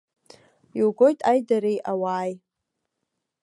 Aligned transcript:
Иугоит 0.79 1.19
аидареи 1.29 1.77
ауааи. 1.91 2.33